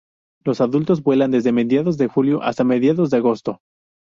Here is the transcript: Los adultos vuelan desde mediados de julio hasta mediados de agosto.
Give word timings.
Los 0.43 0.61
adultos 0.61 1.03
vuelan 1.03 1.29
desde 1.29 1.51
mediados 1.51 1.95
de 1.99 2.07
julio 2.07 2.41
hasta 2.41 2.63
mediados 2.63 3.11
de 3.11 3.17
agosto. 3.17 3.61